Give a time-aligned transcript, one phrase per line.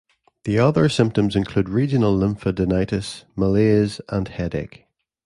[0.45, 4.87] The other symptoms include regional lymphadenitis, malaise, and headache.